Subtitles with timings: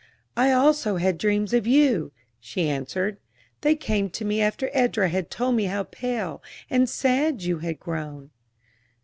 [0.35, 3.19] "I also had dreams of you," she answered.
[3.61, 7.79] "They came to me after Edra had told me how pale and sad you had
[7.79, 8.31] grown."